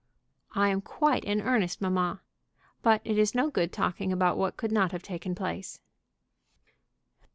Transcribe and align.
"I 0.55 0.69
am 0.69 0.81
quite 0.81 1.23
in 1.25 1.41
earnest, 1.41 1.79
mamma. 1.79 2.23
But 2.81 3.01
it 3.05 3.19
is 3.19 3.35
no 3.35 3.51
good 3.51 3.71
talking 3.71 4.11
about 4.11 4.35
what 4.35 4.57
could 4.57 4.71
not 4.71 4.91
have 4.93 5.03
taken 5.03 5.35
place." 5.35 5.79